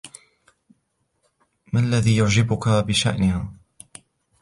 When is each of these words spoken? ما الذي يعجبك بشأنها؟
ما 1.73 1.79
الذي 1.79 2.17
يعجبك 2.17 2.67
بشأنها؟ 2.67 3.51